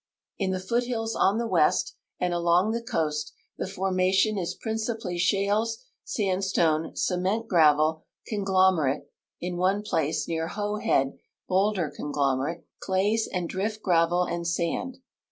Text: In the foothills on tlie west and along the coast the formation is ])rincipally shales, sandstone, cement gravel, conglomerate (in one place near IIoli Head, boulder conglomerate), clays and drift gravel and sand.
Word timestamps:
In 0.39 0.49
the 0.49 0.59
foothills 0.59 1.15
on 1.15 1.37
tlie 1.37 1.47
west 1.47 1.95
and 2.19 2.33
along 2.33 2.71
the 2.71 2.81
coast 2.81 3.33
the 3.59 3.67
formation 3.67 4.35
is 4.35 4.57
])rincipally 4.65 5.19
shales, 5.19 5.77
sandstone, 6.03 6.95
cement 6.95 7.47
gravel, 7.47 8.05
conglomerate 8.27 9.11
(in 9.41 9.57
one 9.57 9.83
place 9.83 10.27
near 10.27 10.49
IIoli 10.49 10.81
Head, 10.85 11.17
boulder 11.47 11.93
conglomerate), 11.95 12.65
clays 12.79 13.29
and 13.31 13.47
drift 13.47 13.83
gravel 13.83 14.23
and 14.23 14.47
sand. 14.47 14.97